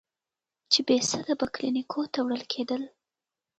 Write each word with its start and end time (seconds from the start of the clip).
چې 0.71 0.79
بېسده 0.87 1.33
به 1.39 1.45
کلينيکو 1.53 2.01
ته 2.13 2.19
وړل 2.25 2.43
کېدل. 2.53 2.81